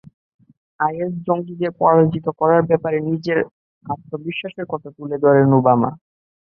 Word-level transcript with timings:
Is 0.79 1.13
জঙ্গিদের 1.27 1.71
পরাজিত 1.79 2.25
করার 2.39 2.61
ব্যাপারে 2.69 2.97
নিজের 3.09 3.39
আত্মবিশ্বাসের 3.85 4.65
কথা 4.69 4.89
তুলে 4.97 5.17
ধরেন 5.23 5.49
ওবামা। 5.57 5.89